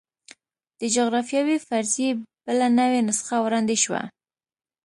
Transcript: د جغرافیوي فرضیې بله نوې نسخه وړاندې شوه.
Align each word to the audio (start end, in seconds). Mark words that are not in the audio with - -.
د 0.79 0.81
جغرافیوي 0.95 1.57
فرضیې 1.67 2.09
بله 2.45 2.67
نوې 2.79 2.99
نسخه 3.07 3.35
وړاندې 3.41 3.75
شوه. 3.83 4.01